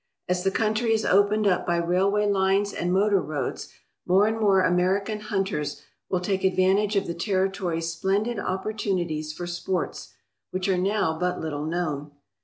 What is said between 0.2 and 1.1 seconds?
As the country is